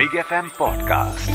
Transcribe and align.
Big 0.00 0.18
F 0.18 0.32
M 0.32 0.48
podcast 0.58 1.30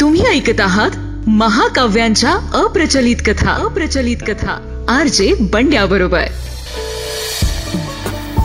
तुम्ही 0.00 0.22
ऐकत 0.26 0.60
आहात 0.60 0.90
महाकाव्यांच्या 1.28 2.36
अप्रचलित 2.54 3.16
कथा. 3.26 3.50
अप्रचलित 3.50 4.16
कथा. 4.26 4.84
आर 4.88 5.06
जे 5.06 5.34
बंड्या 5.40 5.86
बरोबर 5.86 6.20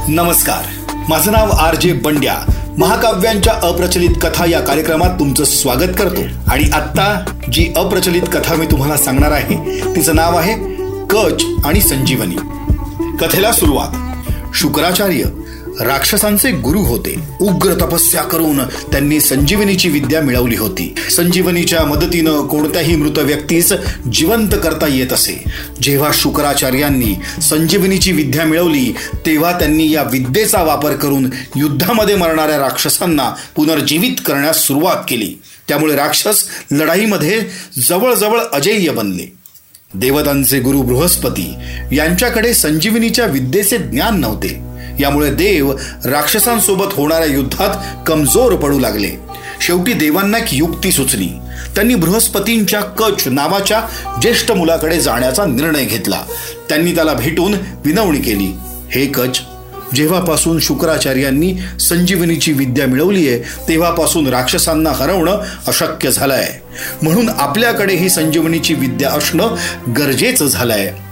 नमस्कार. 0.08 0.94
माझं 1.10 1.32
नाव 1.32 1.50
आर 1.50 1.76
जे 1.76 1.94
बंड्या. 1.94 2.52
महाकाव्यांच्या 2.78 3.54
अप्रचलित 3.64 4.16
कथा 4.22 4.46
या 4.46 4.60
कार्यक्रमात 4.60 5.10
तुमचं 5.10 5.44
स्वागत 5.44 5.94
करतो. 6.00 6.22
आणि 6.52 6.64
आत्ता 6.74 7.26
जी 7.52 7.74
अप्रचलित 7.78 8.24
कथा 8.34 8.56
मी 8.56 8.66
तुम्हाला 8.66 8.98
सांगणार 8.98 9.32
आहे 9.32 9.82
तिचं 9.96 10.16
नाव 10.16 10.38
आहे 10.38 10.76
कच 11.06 11.46
आणि 11.66 11.82
संजीवनी. 11.82 12.36
कथेला 13.18 13.52
सुरुवात. 13.52 14.07
शुक्राचार्य 14.58 15.24
राक्षसांचे 15.82 16.52
गुरु 16.52 16.80
होते. 16.80 17.20
उग्र 17.42 17.74
तपस्या 17.74 18.24
करून 18.24 18.64
त्यांनी 18.64 19.20
संजीवनीची 19.20 19.90
विद्या 19.90 20.22
मिळवली 20.22 20.56
होती. 20.56 20.96
संजीवनीच्या 21.16 21.86
मदतीनं 21.86 22.48
कोणत्याही 22.48 22.96
मृत 22.96 23.20
व्यक्तीस 23.20 23.74
जिवंत 24.14 24.50
करता 24.64 24.88
येत 24.88 25.14
असे. 25.14 25.44
जेव्हा 25.82 26.12
शुक्राचार्यांनी 26.14 27.42
संजीवनीची 27.42 28.12
विद्या 28.12 28.46
मिळवली 28.46 28.96
तेव्हा 29.26 29.60
त्यांनी 29.60 29.92
या 29.92 30.04
विद्येचा 30.04 30.64
वापर 30.64 30.94
करून 30.94 31.30
युद्धामध्ये 31.56 32.16
मरणाऱ्या 32.16 32.58
राक्षसांना 32.58 33.36
पुनर्जीवित 33.56 34.22
करण्यास 34.26 34.64
सुरुवात 34.64 34.98
केली. 35.08 35.34
त्यामुळे 35.68 35.96
राक्षस 35.96 36.44
लढाईमध्ये 36.72 37.42
जवळजवळ 37.88 38.40
अजेय 38.54 38.90
बनले. 38.90 39.37
देवतांचे 39.94 40.60
गुरु 40.60 40.82
बृहस्पती 40.82 41.54
यांच्याकडे 41.92 42.54
संजीवनीच्या 42.54 43.26
विद्येचे 43.26 43.78
ज्ञान 43.78 44.20
नव्हते. 44.20 44.60
यामुळे 45.00 45.32
देव 45.32 45.74
राक्षसांसोबत 46.06 46.86
होणाऱ्या 46.92 47.28
युद्धात 47.28 48.04
कमजोर 48.08 48.56
पडू 48.56 48.80
लागले. 48.80 49.10
शेवटी 49.62 49.94
देवांना 49.94 50.38
एक 50.38 50.46
युक्ती 50.52 50.92
सुचली. 50.92 51.30
त्यांनी 51.76 51.96
बृहस्पतींच्या 51.96 52.80
कच 52.80 53.28
नावाच्या 53.28 53.82
ज्येष्ठ 54.22 54.52
मुलाकडे 54.52 55.00
जाण्याचा 55.00 55.46
निर्णय 55.46 55.86
घेतला. 55.86 56.22
त्यांनी 56.70 56.96
त्याला 56.96 57.14
भेटून 57.14 57.54
विनवणी 57.86 58.20
केली. 58.20 58.54
हे 58.92 59.06
कच 59.06 59.42
जेव्हापासून 59.96 60.60
शुक्राचार्यांनी 60.60 61.54
संजीवनीची 61.80 62.54
विद्या 62.54 62.88
मिळवली 62.88 63.28
आहे 63.28 63.40
तेव्हापासून 63.68 64.28
राक्षसांना 64.28 64.90
हरवणं 64.90 65.42
अशक्य 65.68 66.12
झालं 66.12 66.34
आहे 66.34 66.60
म्हणून 67.02 67.30
आपल्याकडे 67.30 67.96
ही 67.96 68.10
संजीवनीची 68.10 68.74
विद्या 68.74 69.10
असणं 69.10 69.56
गरजेचं 69.98 70.48
झालं 70.48 70.74
आहे 70.74 71.07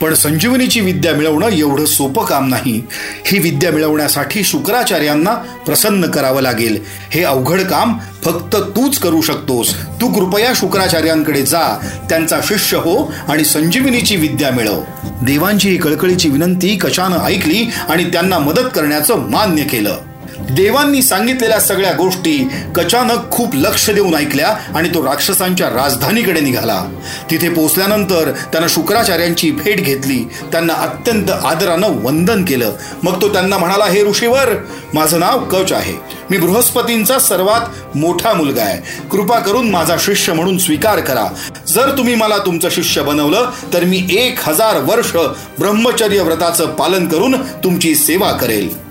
पण 0.00 0.14
संजीवनीची 0.14 0.80
विद्या 0.80 1.14
मिळवणं 1.14 1.48
एवढं 1.48 1.84
सोपं 1.84 2.24
काम 2.24 2.48
नाही. 2.48 2.82
ही 3.26 3.38
विद्या 3.38 3.72
मिळवण्यासाठी 3.72 4.44
शुक्राचार्यांना 4.44 5.34
प्रसन्न 5.34 6.06
करावं 6.06 6.42
लागेल. 6.42 6.78
हे 7.10 7.24
अवघड 7.24 7.60
काम 7.60 7.98
फक्त 8.24 8.56
तूच 8.56 8.98
करू 8.98 9.20
शकतोस. 9.20 9.74
तू 10.00 10.12
कृपया 10.12 10.52
शुक्राचार्यांकडे 10.56 11.42
जा. 11.42 11.90
त्यांचा 12.08 12.40
शिष्य 12.44 12.76
हो 12.76 13.14
आणि 13.28 13.44
संजीवनीची 13.44 14.16
विद्या 14.16 14.50
मिळव. 14.50 14.80
देवांची 15.22 15.68
ही 15.68 15.76
कळकळीची 15.76 16.28
विनंती 16.28 16.76
कशानं 16.76 17.18
ऐकली 17.18 17.70
आणि 17.88 18.04
त्यांना 18.04 18.38
मदत 18.38 18.68
करण्याचं 18.74 19.30
मान्य 19.30 19.62
केलं. 19.62 19.96
देवांनी 20.40 21.02
सांगितलेल्या 21.02 21.60
सगळ्या 21.60 21.92
गोष्टी 21.92 22.48
कचानक 22.74 23.30
खूप 23.30 23.54
लक्ष 23.54 23.90
देऊन 23.90 24.14
ऐकल्या 24.14 24.48
आणि 24.74 24.88
तो 24.88 25.04
राक्षसांच्या 25.04 25.68
राजधानीकडे 25.68 26.40
निघाला. 26.40 26.84
तिथे 27.30 27.48
पोचल्यानंतर 27.48 28.30
त्यानं 28.30 28.66
शुक्राचार्यांची 28.68 29.50
भेट 29.50 29.80
घेतली. 29.80 30.28
त्यांना 30.52 30.74
अत्यंत 30.74 31.30
आदरानं 31.30 31.88
वंदन 32.02 32.44
केलं. 32.44 32.72
मग 33.02 33.22
तो 33.22 33.32
त्यांना 33.32 33.58
म्हणाला 33.58 33.84
हे 33.84 34.04
ऋषीवर 34.04 34.54
माझं 34.94 35.20
नाव 35.20 35.44
कच 35.44 35.72
आहे. 35.72 35.94
मी 36.30 36.36
बृहस्पतींचा 36.36 37.18
सर्वात 37.18 37.96
मोठा 37.96 38.32
मुलगा 38.32 38.62
आहे. 38.62 39.08
कृपा 39.08 39.38
करून 39.38 39.70
माझा 39.70 39.96
शिष्य 39.98 40.32
म्हणून 40.32 40.58
स्वीकार 40.58 41.00
करा. 41.00 41.26
जर 41.68 41.98
तुम्ही 41.98 42.14
मला 42.14 42.38
तुमचं 42.38 42.68
शिष्य 42.70 43.02
बनवलं 43.02 43.50
तर 43.72 43.84
मी 43.84 44.06
एक 44.10 44.38
हजार 44.42 44.76
वर्ष 44.76 45.16
ब्रह्मचर्य 45.58 46.22
व्रताचं 46.22 46.66
पालन 46.66 47.08
करून 47.08 47.42
तुमची 47.42 47.94
सेवा 47.94 48.32
करेल. 48.32 48.83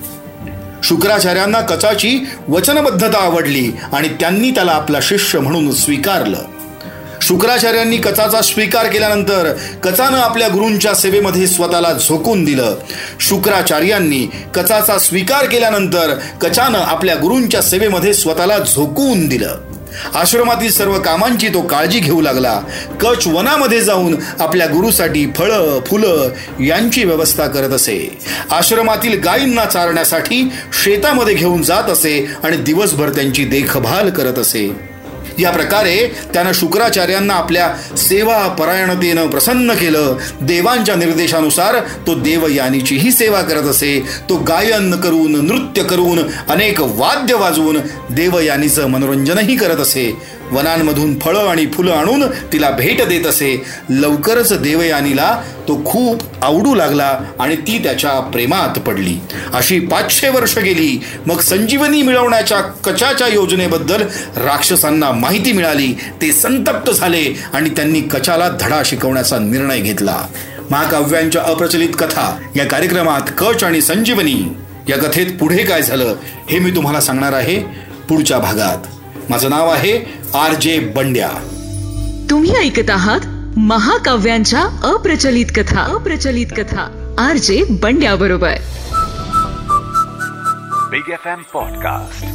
शुक्राचार्यांना 0.84 1.62
कचाची 1.62 2.28
वचनबद्धता 2.48 3.18
आवडली 3.18 3.72
आणि 3.94 4.08
त्यांनी 4.08 4.52
त्याला 4.52 4.72
आपला 4.72 5.00
शिष्य 5.02 5.40
म्हणून 5.40 5.72
स्वीकारलं. 5.72 6.38
शुक्राचार्यांनी 7.22 7.98
कचाचा 7.98 8.42
स्वीकार 8.42 8.88
केल्यानंतर 8.88 9.54
कचानं 9.84 10.18
आपल्या 10.18 10.48
गुरूंच्या 10.48 10.94
सेवेमध्ये 10.94 11.48
स्वतःला 11.48 11.94
झोकून 11.94 12.44
दिलं. 12.44 12.76
शुक्राचार्यांनी 13.20 14.30
कचाचा 14.54 14.98
स्वीकार 14.98 15.46
केल्यानंतर 15.46 16.16
कचानं 16.42 16.80
आपल्या 16.80 17.16
गुरूंच्या 17.16 17.62
सेवेमध्ये 17.62 18.14
स्वतःला 18.14 18.60
झोकून 18.60 19.28
दिलं. 19.28 19.56
आश्रमातील 20.14 20.72
सर्व 20.72 21.00
कामांची 21.00 21.48
तो 21.48 21.62
काळजी 21.62 22.00
घेऊ 22.00 22.22
लागला. 22.22 22.60
कच 23.02 23.28
वनामध्ये 23.28 23.82
जाऊन 23.82 24.16
आपल्या 24.40 24.68
गुरुसाठी 24.68 25.26
फळं 25.36 25.80
फुलं 25.88 26.30
यांची 26.60 27.04
व्यवस्था 27.04 27.48
करत 27.48 27.70
असे. 27.70 28.18
आश्रमातील 28.52 29.20
गायींना 29.20 29.66
चारण्यासाठी 29.66 30.52
शेतामध्ये 30.84 31.34
घेऊन 31.34 31.62
जात 31.62 31.90
असे 31.90 32.28
आणि 32.44 32.58
दिवसभर 32.58 33.10
त्यांची 33.10 33.46
देखभाल 33.46 34.10
करत 34.10 34.40
असे. 34.40 34.93
या 35.40 35.52
प्रकारे 35.52 36.16
त्यानं 36.34 36.52
शुक्राचार्यांना 36.54 37.34
आपल्या 37.34 37.98
सेवा 37.98 38.48
परायणतेनं 38.48 39.28
प्रसन्न 39.28 39.74
केलं. 39.74 40.18
देवांच्या 40.42 40.96
निर्देशानुसार 40.96 41.76
तो 42.08 42.16
देवयानीचीही 42.16 43.12
सेवा 43.12 43.42
करत 43.42 43.64
असे. 43.64 44.04
तो 44.30 44.36
गायन 44.36 44.92
करून 44.96 45.46
नृत्य 45.46 45.84
करून 45.84 46.20
अनेक 46.50 46.80
वाद्य 46.80 47.34
वाजवून 47.34 47.78
देवयानीचं 48.10 48.88
मनोरंजनही 48.88 49.56
करत 49.56 49.78
असे. 49.78 50.18
वनांमधून 50.54 51.20
फळं 51.20 51.48
आणि 51.48 51.66
फुलं 51.66 51.92
आणून 51.92 52.24
तिला 52.54 52.70
भेट 52.70 53.02
देत 53.04 53.26
असे. 53.26 53.64
लवकरच 53.90 54.54
देवयानीला 54.54 55.42
तो 55.68 55.76
खूप 55.86 56.22
आवडू 56.42 56.76
लागला 56.76 57.18
आणि 57.40 57.56
ती 57.56 57.78
त्याच्या 57.84 58.20
प्रेमात 58.20 58.80
पडली. 58.80 59.16
अशी 59.54 59.80
पाचशे 59.80 60.30
वर्ष 60.30 60.58
गेली. 60.58 61.04
मग 61.26 61.40
संजीवनी 61.40 62.02
मिळवण्याच्या 62.02 62.62
कचाच्या 62.62 63.28
योजनेबद्दल 63.28 64.02
राक्षसांना 64.38 65.12
माहिती 65.12 65.52
मिळाली. 65.52 65.94
ते 66.22 66.32
संतप्त 66.32 66.92
झाले 66.92 67.24
आणि 67.54 67.70
त्यांनी 67.70 68.02
कचाला 68.02 68.50
धडा 68.62 68.82
शिकवण्याचा 68.86 69.38
निर्णय 69.40 69.80
घेतला. 69.80 70.22
महाकाव्यांच्या 70.72 71.42
अप्रचलित 71.42 71.90
कथा 71.90 72.38
या 72.56 72.66
कार्यक्रमात 72.66 73.22
कच 73.38 73.64
आणि 73.64 73.82
संजीवनी 73.82 74.42
या 74.90 74.98
कथेत 74.98 75.38
पुढे 75.40 75.64
काय 75.64 75.82
झालं 75.82 76.16
हे 76.50 76.60
मी 76.60 76.72
तुम्हाला 76.72 77.02
सांगणार 77.02 77.34
आहे 77.34 77.60
पुढच्या 78.10 78.40
भागात. 78.40 78.88
माझं 79.30 79.50
नाव 79.50 79.70
आहे 79.70 80.23
आर 80.36 80.54
जे 80.54 80.80
बंड्या. 80.80 81.32
तुम्ही 82.30 82.56
ऐकत 82.56 82.90
आहात 82.90 83.20
महाकाव्यांच्या 83.58 84.62
अप्रचलित 84.84 85.46
कथा. 85.56 85.82
अप्रचलित 85.82 86.48
कथा. 86.58 87.16
आर 87.18 87.38
जे 87.38 87.64
बंड्या 87.70 88.16
बरोबर. 88.16 88.54
Big 90.92 91.10
F 91.10 91.28
M 91.28 91.42
podcast 91.54 92.26